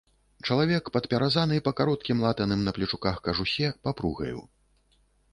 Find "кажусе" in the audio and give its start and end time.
3.27-3.67